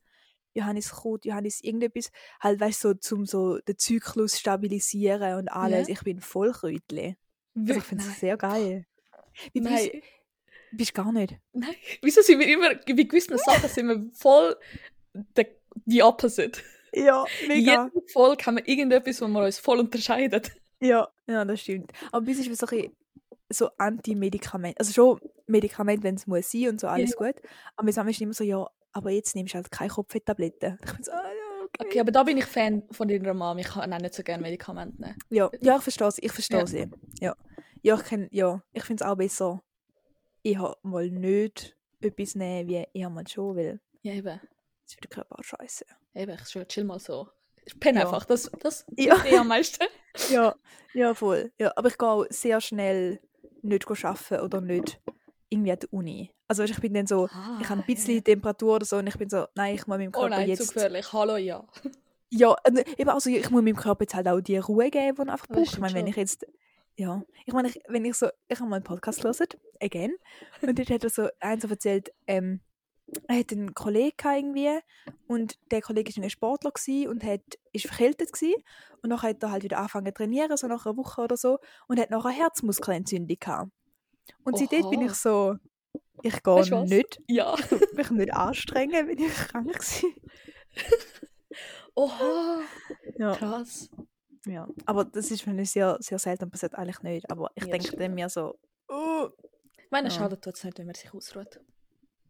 [0.54, 5.88] Johanniskraut, Johannis irgendetwas, halt weißt du, so, zum so den Zyklus stabilisieren und alles.
[5.88, 5.94] Ja.
[5.94, 7.16] Ich bin voll Kräutli.
[7.56, 8.86] Also ich finde es sehr geil.
[9.52, 9.74] Wie Nein.
[9.74, 10.04] bist,
[10.72, 11.38] bist gar nicht.
[11.52, 11.74] Nein.
[12.02, 14.56] Wieso sind wir immer, bei gewissen Sachen sind wir voll
[15.36, 15.46] the,
[15.86, 16.60] the opposite.
[16.94, 20.42] Ja, In jeder Folge haben wir irgendetwas, wo wir uns voll unterscheiden.
[20.80, 21.92] Ja, ja, das stimmt.
[22.10, 22.90] Aber bis ist so ein
[23.48, 24.78] so Anti-Medikament.
[24.78, 27.34] Also schon Medikament, wenn es muss sein und so, alles gut.
[27.76, 30.78] Aber wir sagen immer so, ja, aber jetzt nimmst du halt keine Kopfwehtabletten.
[30.84, 31.86] Ich bin so, ah, ja, okay.
[31.86, 33.58] Okay, aber da bin ich Fan von deiner Mama.
[33.60, 35.16] Ich kann auch nicht so gerne Medikamente nehmen.
[35.30, 36.20] Ja, ja, ich verstehe sie.
[36.22, 36.66] Ich verstehe Ja.
[36.66, 36.90] sie.
[37.20, 37.36] Ja,
[37.82, 39.62] ja ich, ja, ich finde es auch besser,
[40.42, 44.24] ich habe mal nicht etwas nehmen, wie ich habe mal schon, weil Ja, eben.
[44.40, 44.40] das
[44.86, 45.84] ist für den Körper auch scheiße.
[46.14, 47.28] Eben, ich schon chill mal so.
[47.64, 48.06] Ich penne Ja.
[48.06, 48.24] einfach.
[48.24, 49.14] Das, das Ja.
[49.22, 49.84] hilft eh am meisten.
[50.30, 50.54] Ja,
[50.92, 51.52] ja, voll.
[51.58, 53.18] Ja, aber ich gehe auch sehr schnell
[53.62, 55.00] nicht arbeiten oder nicht
[55.48, 56.34] irgendwie an die Uni.
[56.52, 57.30] Also ich bin dann so,
[57.62, 60.12] ich habe ein bisschen Temperatur oder so und ich bin so, nein, ich muss meinem
[60.14, 60.74] Oh Körper nein, zu jetzt...
[60.74, 61.10] gefährlich.
[61.10, 61.66] Hallo, ja.
[62.28, 62.54] Ja,
[62.98, 65.46] eben also ich muss meinem Körper jetzt halt auch die Ruhe geben, die er einfach
[65.46, 65.72] braucht.
[65.72, 66.46] Ich meine, wenn ich jetzt...
[66.96, 68.28] Ja, ich meine, ich, wenn ich so...
[68.48, 70.14] Ich habe mal einen Podcast gehört, again,
[70.60, 72.60] und dort hat er so eins so erzählt, ähm,
[73.28, 74.78] er hat einen Kollegen irgendwie
[75.28, 76.72] und der Kollege war ein Sportler
[77.08, 77.40] und hat,
[77.72, 78.62] ist verkältet gewesen,
[79.00, 81.60] und dann hat er halt wieder angefangen zu trainieren, so nach einer Woche oder so,
[81.88, 83.72] und hat noch eine Herzmuskelentzündung gehabt.
[84.44, 85.56] Und seitdem bin ich so,
[86.22, 86.88] ich Weißt gehe was?
[86.90, 87.56] nicht, Ja.
[87.94, 90.10] mich nicht anstrengen, wenn ich krank war.
[91.94, 92.60] Oha.
[93.18, 93.34] Ja.
[93.36, 93.90] Krass.
[94.46, 97.30] Ja, aber das ist mir sehr, sehr selten passiert, eigentlich nicht.
[97.30, 98.58] Aber ich Ja, denke dann mir so,
[98.88, 99.28] oh,
[99.76, 100.14] Ich meine, Ja.
[100.14, 101.60] schade tut es nicht, wenn man sich ausruht.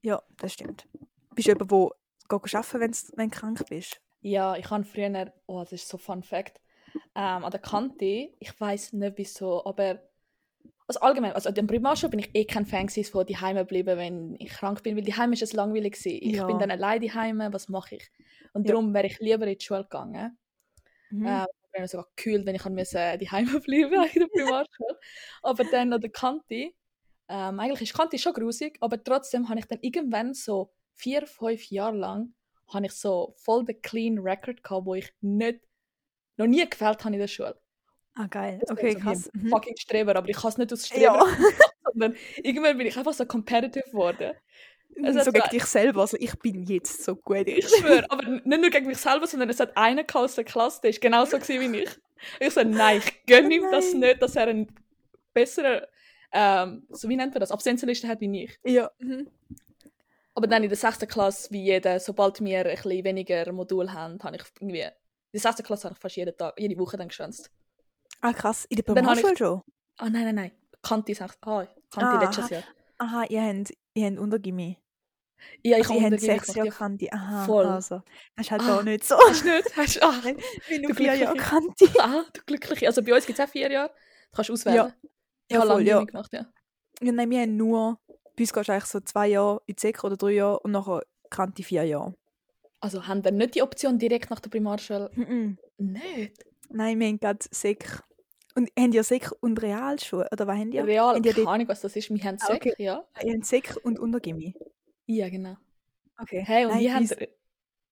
[0.03, 0.87] ja, das stimmt.
[1.35, 4.01] Bist du jemand, der geht arbeiten wenn's, wenn du krank bist?
[4.21, 6.61] Ja, ich habe früher, oh, das ist so Fun Fact,
[7.15, 10.01] ähm, an der Kante, ich weiß nicht wieso, aber
[10.87, 13.99] also allgemein, also der Primarschule bin ich eh kein Fan gewesen, von die Heime bleiben,
[13.99, 16.19] wenn ich krank bin, weil die Heime ist es langweilig gewesen.
[16.23, 16.47] Ich Ja.
[16.47, 18.11] bin dann allein die Heime, was mache ich?
[18.53, 18.75] Und Ja.
[18.75, 20.39] darum wäre ich lieber in die Schule gegangen.
[21.11, 21.27] Mhm.
[21.27, 24.99] Ähm, ich bin sogar gekühlt, wenn ich die Heime bleiben in der Primarschule.
[25.43, 26.73] aber dann an der Kante,
[27.29, 31.71] ähm, eigentlich ist Kante schon grusig, aber trotzdem habe ich dann irgendwann so vier, fünf
[31.71, 32.35] Jahre lang
[32.69, 35.61] habe ich so voll den clean Record gehabt, wo ich nicht,
[36.37, 37.62] noch nie gefällt habe in der Schule.
[38.15, 38.59] Ah, geil.
[38.61, 39.31] Das Okay, krass.
[39.33, 39.49] Mhm.
[39.49, 41.27] Fucking Streber, aber ich kann es nicht aus Streber, Ja,
[41.93, 44.33] sondern irgendwann bin ich einfach so competitive geworden.
[45.03, 46.03] Also so gegen dich selber.
[46.03, 47.47] Also ich bin jetzt so gut.
[47.49, 50.81] Ich schwöre, aber nicht nur gegen mich selber, sondern es hat einen aus der Klasse,
[50.83, 51.91] der ist genauso gewesen wie ich.
[52.41, 54.69] Ich so, nein, ich gönne ihm das nicht, dass er einen
[55.33, 55.83] besseren,
[56.33, 58.59] ähm, so wie nennt man das, Absenzenliste hat wie ich.
[58.65, 58.91] Ja.
[58.99, 59.29] Mhm.
[60.35, 64.23] Aber dann in der sechsten Klasse, wie jeder, sobald wir ein bisschen weniger Modul haben,
[64.23, 64.91] habe ich irgendwie, in
[65.35, 67.51] der sechsten Klasse habe ich fast jeden Tag, jede Woche dann geschwänzt.
[68.23, 68.65] Ah, krass.
[68.71, 69.63] In der Primarschule schon?
[69.99, 70.53] Ah, nein, nein, nein.
[70.83, 72.63] Kanti sechs, ah, Kanti Ah, letztes Jahr.
[72.99, 74.79] Aha, ihr habt, ihr habt Untergimmi.
[75.65, 76.75] Ja, ich Also, habe sechs Jahre ja.
[76.75, 77.13] Kante.
[77.13, 77.67] Aha, Voll.
[77.67, 78.01] also.
[78.37, 78.67] Das ist halt Ah.
[78.67, 79.17] gar nicht so.
[79.29, 79.77] Hast du nicht?
[79.77, 81.37] Hast du, ah, Ich bin du nur vier Jahre.
[81.37, 81.87] Kante.
[82.01, 82.87] ah, du Glückliche.
[82.87, 83.89] Also bei uns gibt es auch vier Jahre.
[84.31, 84.93] Du kannst auswählen.
[85.49, 86.05] Ich Ja, habe voll, lange ja.
[86.05, 86.47] gemacht, ja.
[87.03, 87.99] Ja, nein, wir haben nur,
[88.37, 90.71] bei uns gehst du eigentlich so zwei Jahre in die Sek oder drei Jahre und
[90.71, 92.15] nachher Kante vier Jahre.
[92.81, 95.11] Also haben wir nicht die Option direkt nach der Primarschule?
[95.15, 95.59] Mhm.
[95.79, 96.45] Nicht.
[96.69, 98.01] Nein, wir haben gerade Sek.
[98.55, 100.29] Und habt ihr Sek und Realschule?
[100.31, 100.87] Oder was habt ihr?
[100.87, 102.11] Real, ihr keine Ahnung, was das ist.
[102.11, 102.75] Wir haben Ah, Sek, okay.
[102.79, 103.05] ja.
[103.25, 104.55] Ihr habt Sek und Untergimmi.
[105.07, 105.57] Ja, genau.
[106.19, 106.43] Okay.
[106.47, 107.29] Hey, und nein, wie bei haben wir...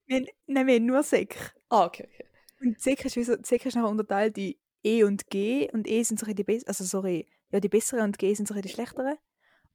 [0.07, 1.55] wir haben, Nein, wir haben nur Sek.
[1.69, 2.27] Ah, okay, okay.
[2.61, 5.71] Und Sek ist, wie so, Sek ist nachher unterteilt in E und G.
[5.73, 8.55] Und E sind so die besseren, also sorry, ja, die besseren und G sind so
[8.55, 9.17] die schlechteren.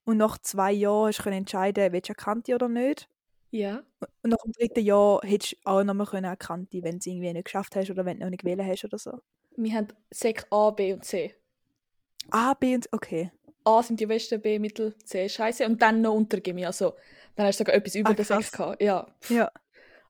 [0.04, 3.10] Und nach zwei Jahren hast du können entscheiden, eine Kante oder nicht.
[3.50, 3.84] Ja.
[4.22, 7.46] Und nach dem dritten Jahr hättest du auch nochmal Kante, wenn du es irgendwie nicht
[7.46, 9.20] geschafft hast oder wenn du noch nicht gewählt hast oder so.
[9.58, 11.34] Wir haben Sek A, B und C.
[12.32, 13.32] A, B und okay.
[13.64, 16.66] A sind die besten, B Mittel, C Scheiße und dann noch Untergimmi.
[16.66, 16.96] Also
[17.36, 18.52] dann hast du sogar etwas über Ah, den Sek krass.
[18.52, 18.82] gehabt.
[18.82, 19.08] Ja.
[19.30, 19.52] Ja.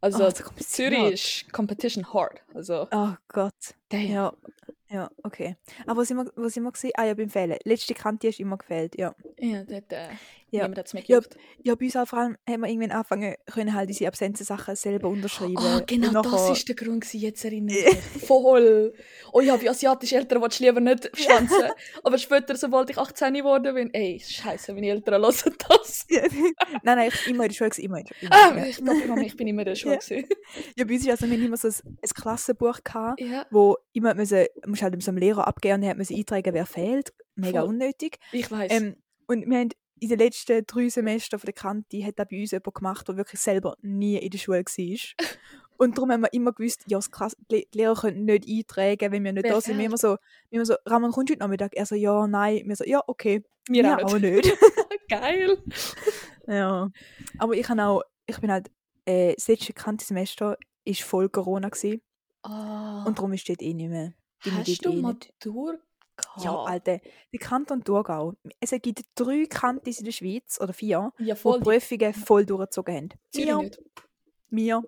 [0.02, 0.94] Also Ah, so kompliziert.
[0.94, 1.14] Zürich
[1.46, 2.42] ist Competition hard.
[2.54, 3.54] Also, Oh Gott.
[3.90, 4.12] damn.
[4.12, 4.34] Ja.
[4.88, 5.56] Ja, okay.
[5.88, 6.92] Aber wir, wo sind wir gewesen?
[6.96, 7.58] Ah ja, beim Fehlen.
[7.64, 9.16] Letzte Kante hast du immer gefehlt, ja.
[9.40, 10.08] Ja, dort, äh,
[10.52, 10.62] Ja.
[10.64, 11.20] niemand hat es mir Ja.
[11.64, 15.10] Ja, bei uns auch vor allem haben wir irgendwann angefangen, können halt diese Absenzen-Sachen selber
[15.10, 15.58] unterschreiben.
[15.58, 18.04] Ah, genau, das ist der Grund, gewesen, jetzt erinnere ich mich.
[18.28, 18.94] Voll.
[19.34, 21.70] Oh ja, bei asiatischen Eltern willst du lieber nicht schwänzen.
[22.04, 26.06] Aber später, sobald ich 18 geworden bin, ey, scheiße, meine Eltern hören das.
[26.10, 27.72] nein, nein, ich war immer in der Schule.
[27.80, 28.32] Immer in der Schule.
[28.32, 28.66] Ah, ja.
[28.66, 30.00] ich, ich bin immer in der Schule.
[30.76, 30.86] Ja.
[30.86, 34.46] bei uns ist also, wir immer so ein, ein Klassenbuch gehabt, Ja, wo immer müssen,
[34.66, 37.14] musst halt so einem Lehrer abgeben und er musste eintragen, wer fehlt.
[37.36, 37.70] Mega Voll.
[37.70, 38.18] unnötig.
[38.32, 38.72] ich weiß.
[38.72, 38.96] Ähm,
[39.28, 42.52] und wir haben in den letzten drei Semestern von der Kante hat da bei uns
[42.52, 45.26] jemand gemacht, der wirklich selber nie in der Schule war.
[45.78, 49.24] Und darum haben wir immer gewusst, ja, das Klasse, die Lehrer können nicht eintragen, wenn
[49.26, 49.78] wir nicht Wer da sind.
[49.78, 50.16] Wir immer so,
[50.50, 51.74] wir immer so, Ramon, kommst du heute Nachmittag?
[51.76, 52.62] Er so, ja, nein.
[52.66, 53.44] Wir so, ja, okay.
[53.68, 54.46] Mir Wir auch nicht.
[54.46, 54.58] nicht.
[55.10, 55.58] Geil.
[56.48, 56.90] ja.
[57.40, 58.72] Aber ich habe auch, ich bin halt,
[59.04, 62.02] äh, das letzte Kante-Semester ist voll Corona gewesen,
[62.44, 64.14] Ah, und darum ist dort eh nicht mehr.
[64.52, 64.96] hast du eh.
[65.02, 65.80] Matur?
[66.38, 67.00] Ja, Alter,
[67.34, 68.34] der Kanton Thurgau.
[68.60, 71.60] Es gibt drei Kantis in der Schweiz, oder vier, Ja, die voll.
[71.60, 73.10] die Prüfungen voll durchgezogen haben.
[73.32, 73.82] Zürich Wir, nicht.
[74.50, 74.84] wir.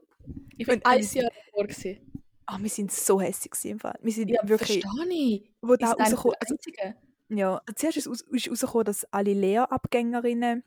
[0.57, 1.67] Ich bin ein Jahr davor.
[2.45, 3.97] Ah, wir sind so hässlich im Fall.
[4.01, 5.51] Wir sind Ja, wirklich, verstehe ich.
[5.61, 6.95] wo da einer rausgekommen, Einzigen.
[7.29, 10.63] ja, zuerst ist, aus, ist rausgekommen, dass alle Lehrabgängerinnen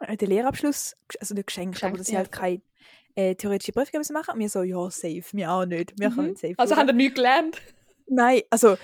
[0.00, 2.62] äh, den Lehrabschluss, also nicht geschenkt, aber Geschenkt, dass sie halt keine
[3.14, 4.34] äh, theoretische Prüfungen müssen machen.
[4.34, 5.98] Und wir so, ja, safe, wir auch nicht.
[5.98, 6.14] Wir Mhm.
[6.14, 6.54] können safe.
[6.56, 7.60] Also haben wir nichts gelernt?
[8.06, 8.76] Nein, also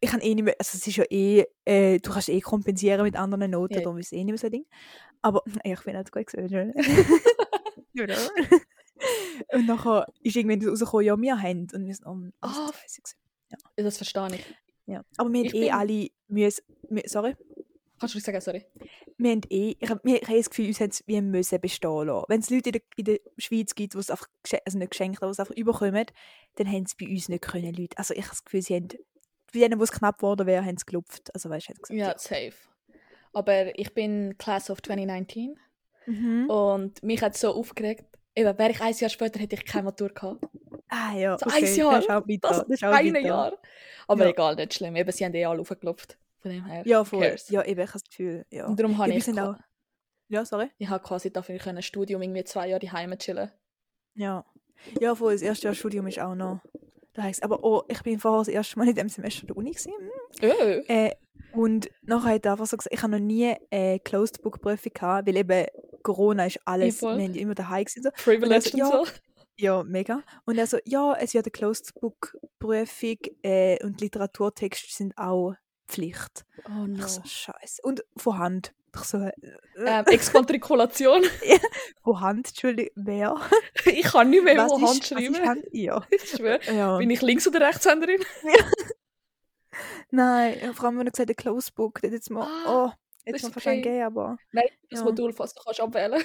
[0.00, 3.02] ich kann eh nicht mehr, also es ist ja eh, äh, du kannst eh kompensieren
[3.02, 3.80] mit anderen Noten, Ja.
[3.80, 4.66] darum ist es eh nicht mehr so ein Ding.
[5.22, 6.30] Aber ey, ich bin halt gut
[7.92, 8.04] know.
[9.52, 11.66] Und nachher ist irgendwann rausgekommen, ja, wir haben.
[11.72, 13.02] Und wir sind, oh, das Ah, gewesen.
[13.50, 14.54] Ja, das verstehe ich.
[14.86, 15.02] Ja.
[15.18, 17.34] Aber wir haben eh alle müssen, wir, sorry,
[17.98, 18.64] Kannst du sagen, sorry?
[19.16, 22.24] wir haben eh, ich habe ich das Gefühl, uns haben es wie müssen bestehen lassen.
[22.28, 24.28] Wenn es Leute in der, in der Schweiz gibt, die es einfach,
[24.66, 26.04] also nicht geschenkt, aber es einfach überkommen,
[26.56, 27.96] dann haben es bei uns nicht können, Leute.
[27.98, 28.88] Also ich habe das Gefühl, sie haben,
[29.52, 31.32] bei denen, wo es knapp geworden wäre, haben sie gelupft.
[31.34, 32.54] Also weißt haben sie Ja, gesagt, safe.
[33.32, 35.56] Aber ich bin Class of 2019
[36.06, 36.12] ja.
[36.12, 36.48] Mhm.
[36.50, 38.04] und mich hat es so aufgeregt.
[38.34, 40.44] Eben, wäre ich ein Jahr später, hätte ich keine Matur gehabt.
[40.88, 41.64] Ah ja, So okay.
[41.66, 42.48] ein Jahr, Das ist auch bitter.
[42.48, 43.20] Das, Das bitter.
[43.20, 43.52] Jahr.
[44.08, 44.30] Aber Ja.
[44.30, 44.94] egal, nicht schlimm.
[44.96, 46.18] Eben, sie haben eh alle aufgeklopft.
[46.40, 46.82] Von dem her.
[46.86, 47.20] Ja, voll.
[47.22, 47.48] cares?
[47.48, 48.66] Ja, eben, ich habe das Gefühl, ja.
[48.66, 49.56] Und darum ja habe ich, qua- auch,
[50.28, 50.70] ja, sorry.
[50.78, 53.50] ich habe quasi dafür können Studium irgendwie zwei Jahre daheim chillen.
[54.14, 54.44] Ja.
[55.00, 56.60] Ja, voll, das erste Jahr Studium ist auch noch.
[57.16, 59.56] Da heisst, aber oh, ich bin vorher das erste Mal in dem Semester an der
[59.56, 59.92] Uni gewesen.
[60.42, 60.92] Oh.
[60.92, 61.12] Äh,
[61.52, 64.92] und nachher hat er einfach so gesagt, ich habe noch nie eine Closed Book Prüfung
[64.92, 65.66] gehabt, weil eben
[66.02, 67.16] Corona ist alles, voll.
[67.16, 68.02] wir haben immer daheim gewesen.
[68.02, 68.10] So.
[68.22, 69.06] Privileged und ja, so.
[69.56, 70.22] Ja, mega.
[70.44, 75.54] Und er so, ja, es wird eine Closed Book Prüfung äh, und Literaturtexte sind auch
[75.88, 76.44] Pflicht.
[76.66, 76.98] Oh no.
[76.98, 77.80] Ich so, scheiße.
[77.82, 78.74] Und von Hand.
[78.98, 79.32] Ich so, äh,
[79.78, 81.22] Ähm, Exmatrikulation.
[82.02, 83.34] von Hand, Entschuldigung, wer?
[83.84, 85.48] ich kann nicht mehr Was ist- Hand schreiben.
[85.48, 85.64] Hand?
[85.72, 86.04] Ja.
[86.10, 86.60] Ich schwöre.
[86.74, 86.96] ja.
[86.98, 88.20] Bin ich Links- oder Rechtshänderin?
[90.10, 92.92] Nein, vor allem, wenn er gesagt hat, Closed Book, das jetzt mal, Ah, oh,
[93.26, 93.96] jetzt mal wahrscheinlich okay.
[93.96, 95.02] gehen, aber Nein, das.
[95.04, 96.22] Modul, falls du kannst abwählen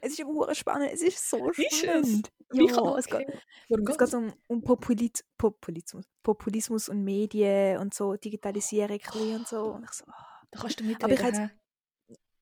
[0.00, 1.78] es ist aber spannend, es ist so Ist es?
[1.80, 2.28] spannend.
[2.54, 3.28] Ja, kann- es geht,
[3.68, 3.84] okay.
[3.90, 9.64] Es geht um, um Populit Populismus, Populismus und Medien und so, Digitalisierung bisschen und so.
[9.64, 11.18] Und ich so, ah, Da kannst du mitreden.
[11.18, 11.50] Aber ich hä?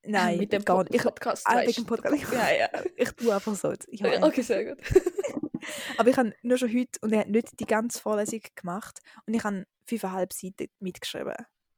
[0.04, 0.94] Nein, mit dem gar nicht.
[0.94, 1.46] Ich, Podcast.
[1.46, 1.86] ah, wegen dem.
[1.86, 2.32] Podcast.
[2.32, 2.68] Ja, ja.
[2.96, 3.72] ich tue einfach so.
[3.88, 4.78] Ich Ja, Okay, sehr gut.
[5.98, 9.34] Aber ich habe nur schon heute, und er hat nicht die ganze Vorlesung gemacht, und
[9.34, 11.34] ich habe fünfeinhalb Seiten mitgeschrieben.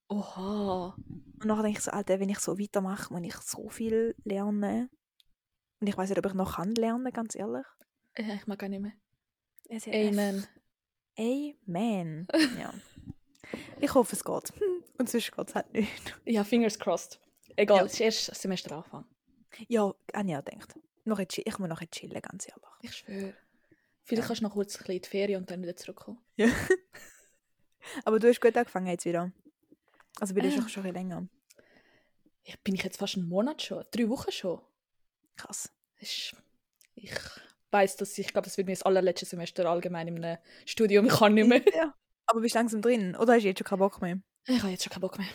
[0.08, 0.94] Oha.
[0.96, 4.90] Und nachher denke ich so, Alter, wenn ich so weitermache, muss ich so viel lernen.
[5.80, 7.66] Und ich weiß nicht, ob ich noch kann lernen, ganz ehrlich.
[8.16, 8.92] Ja, ich mag gar nicht mehr.
[10.08, 10.46] Amen.
[11.18, 12.26] Amen.
[12.58, 12.72] Ja.
[13.80, 14.52] Ich hoffe, es geht.
[14.58, 16.16] Hm, Und sonst geht es halt nicht.
[16.24, 17.20] Ja, fingers crossed.
[17.56, 17.84] Egal, Ja.
[17.84, 19.04] es ist erst das Semester Anfang.
[19.68, 20.78] Ja, Anja denkt.
[21.04, 22.64] Noch ein chill- ich muss noch ein chillen, ganz ehrlich.
[22.82, 23.34] Ich schwöre.
[24.02, 24.26] Vielleicht Ja.
[24.26, 26.18] kannst du noch kurz ein bisschen in die Ferien und dann wieder zurückkommen.
[26.36, 26.46] Ja.
[28.04, 29.30] Aber du hast gut angefangen jetzt wieder.
[30.20, 30.48] Also, bin Ah.
[30.48, 31.28] du schon, schon länger.
[32.44, 33.84] Ja, bin ich jetzt fast einen Monat schon?
[33.90, 34.60] Drei Wochen schon?
[35.36, 35.70] Krass.
[35.98, 36.34] Ist,
[36.94, 37.12] ich
[37.70, 41.06] weiß, dass ich, ich glaube, das wird mir das allerletzte Semester allgemein in einem Studium.
[41.06, 41.62] Ich kann nicht mehr.
[41.74, 41.94] Ja.
[42.26, 43.16] Aber bist du langsam drin?
[43.16, 44.18] Oder hast du jetzt schon keinen Bock mehr?
[44.46, 45.26] Ich habe jetzt schon keinen Bock mehr.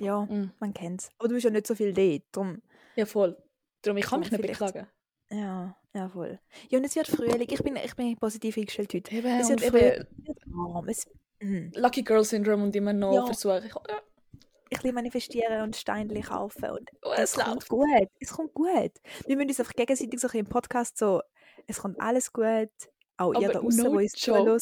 [0.00, 0.52] Ja, Mm.
[0.60, 1.10] man kennt's.
[1.18, 2.22] Aber du bist ja nicht so viel dort.
[2.32, 2.62] Darum,
[2.96, 3.36] Ja, voll.
[3.82, 4.86] Darum, ich kann mich nicht beklagen.
[5.30, 6.38] ja, ja, voll.
[6.68, 7.48] Ja, und es wird Frühling.
[7.50, 9.14] Ich bin, ich bin positiv eingestellt heute.
[9.14, 9.76] Eben, Es wird eben
[10.26, 10.88] Es warm.
[10.88, 11.06] Es,
[11.40, 11.70] mm.
[11.74, 13.24] Lucky Girl Syndrome und immer noch Ja.
[13.26, 13.62] versuche.
[13.66, 14.00] Ich, ja,
[14.70, 16.70] Ich will manifestieren und Steine kaufen.
[16.70, 17.68] Und oh, es es kommt läuft.
[17.68, 18.08] gut.
[18.20, 18.92] Es kommt gut.
[19.26, 21.22] Wir müssen uns einfach gegenseitig so ein im Podcast so,
[21.66, 22.68] es kommt alles gut.
[23.16, 24.60] Auch ihr Aber da draußen, no die uns joke.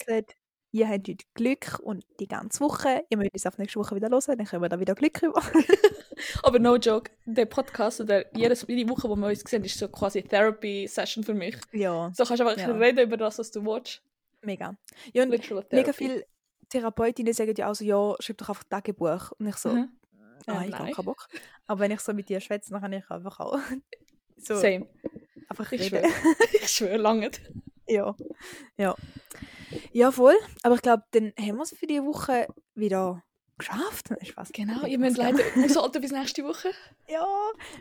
[0.74, 3.04] Ihr habt heute Glück und die ganze Woche.
[3.08, 5.40] Ihr müsst uns auf nächste Woche wieder hören, dann können wir da wieder Glück rüber.
[6.42, 9.86] Aber no joke, der Podcast oder jedes, jede Woche, wo wir uns sehen, ist so
[9.86, 11.56] quasi Therapy-Session für mich.
[11.70, 12.74] ja, So kannst du einfach Ja.
[12.74, 14.02] reden über das, was du willst.
[14.42, 14.76] mega.
[15.12, 15.30] Ja, und
[15.70, 16.26] mega viele
[16.70, 19.30] Therapeutinnen sagen ja auch so, ja, schreib doch einfach Tagebuch.
[19.38, 19.90] Und ich so, Mhm.
[20.48, 21.28] Ah, Äh, ich habe keinen Bock.
[21.68, 23.56] Aber wenn ich so mit dir schwätze, dann kann ich einfach auch
[24.38, 24.88] so Same.
[25.48, 26.10] einfach Ich reden.
[26.10, 26.12] schwöre.
[26.52, 27.30] ich schwöre, lange.
[27.86, 28.14] Ja.
[28.76, 28.96] Ja.
[29.92, 30.36] Ja, voll.
[30.62, 33.22] Aber ich glaube, dann haben wir es für diese Woche wieder
[33.58, 34.08] geschafft.
[34.22, 34.50] Spaß.
[34.52, 36.70] Genau, ihr müsst leider aushalten bis nächste Woche.
[37.08, 37.26] Ja,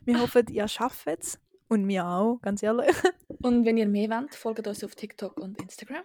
[0.03, 1.39] wir hoffen, ihr schafft es.
[1.69, 2.93] Und wir auch, ganz ehrlich.
[3.41, 6.03] Und wenn ihr mehr wollt, folgt uns auf TikTok und Instagram.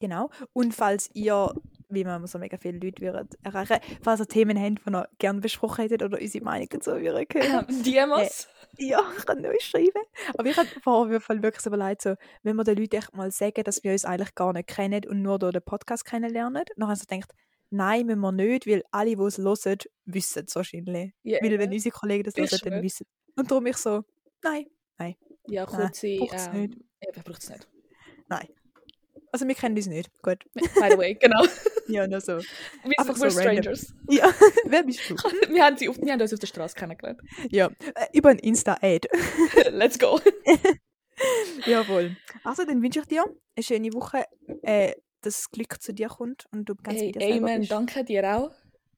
[0.00, 0.30] Genau.
[0.52, 1.54] Und falls ihr,
[1.88, 5.40] wie wir so mega viele Leute würden erreichen, falls ihr Themen habt, die ihr gerne
[5.40, 8.48] besprochen hättet oder unsere Meinung dazu würden hören, Ähm, DMs.
[8.78, 10.02] ja, könnt ihr uns schreiben.
[10.36, 13.64] Aber ich habe vorher wirklich so überlegt, so, wenn wir den Leuten echt mal sagen,
[13.64, 16.94] dass wir uns eigentlich gar nicht kennen und nur durch den Podcast kennenlernen, dann habe
[16.94, 17.32] ich so gedacht,
[17.70, 21.12] nein, müssen wir nicht, weil alle, die es hören, wissen es wahrscheinlich.
[21.22, 23.06] Ja, Weil wenn unsere Kollegen das Ich hören, dann wissen
[23.36, 24.04] Und darum ich so,
[24.42, 24.66] nein,
[25.46, 26.16] ja, Nein, kurze.
[26.18, 26.78] braucht's Ähm, nicht.
[27.00, 27.68] eben, braucht es nicht.
[29.32, 30.10] Also wir kennen uns nicht.
[30.22, 30.44] Gut.
[30.54, 31.44] By the way, genau.
[31.88, 32.38] Ja, nur so.
[32.38, 33.92] Wir Einfach sind so strangers.
[34.10, 34.32] Ja,
[34.66, 35.14] wer bist du?
[35.48, 37.20] wir, haben sie auf, wir haben uns auf der Straße kennengelernt.
[37.50, 39.08] Ja, äh, über ein Insta-Ad.
[39.70, 40.20] Let's go.
[41.66, 42.16] Jawohl.
[42.44, 43.24] Also, dann wünsche ich dir
[43.56, 44.24] eine schöne Woche,
[44.62, 47.70] äh, dass das Glück zu dir kommt und du ganz Hey, wieder Amen, bist.
[47.72, 48.50] danke dir auch.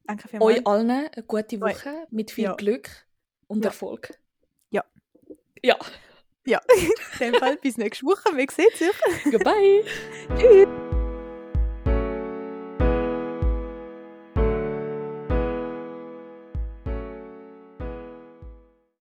[0.07, 0.59] Danke vielmals.
[0.59, 1.61] Euch allen eine gute.
[1.61, 2.55] Woche mit viel Ja.
[2.55, 3.07] Glück
[3.47, 3.71] und Ja.
[3.71, 4.19] Erfolg.
[4.71, 4.85] Ja.
[5.63, 5.77] Ja.
[6.47, 6.61] Ja,
[7.21, 8.37] in dem Fall bis nächste Woche.
[8.37, 9.33] Wir sehen uns.
[9.33, 9.85] Goodbye.
[10.39, 10.69] Tschüss.